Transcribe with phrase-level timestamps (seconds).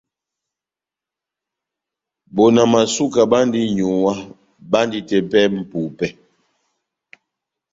[2.35, 4.13] Bona Masuka bandi n’nyuwá,
[4.71, 6.07] bandi tepɛ mʼpupɛ.